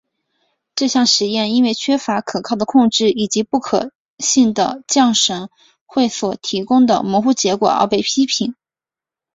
[0.73, 5.51] 这项实验因为缺乏可靠的控制以及不可信的降神
[5.85, 8.55] 会所提供的模糊结果而被批评。